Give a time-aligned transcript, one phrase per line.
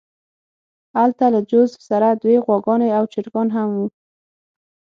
[0.97, 3.85] هلته له جوزف سره دوې غواګانې او چرګان هم وو